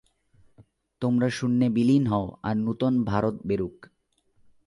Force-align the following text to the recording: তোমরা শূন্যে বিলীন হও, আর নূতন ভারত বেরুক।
তোমরা 1.01 1.27
শূন্যে 1.29 1.67
বিলীন 1.69 2.03
হও, 2.07 2.25
আর 2.43 2.55
নূতন 2.57 2.93
ভারত 3.03 3.35
বেরুক। 3.47 3.75